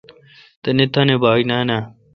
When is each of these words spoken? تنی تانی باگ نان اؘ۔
تنی 0.61 0.85
تانی 0.93 1.15
باگ 1.23 1.41
نان 1.49 1.69
اؘ۔ 1.75 1.79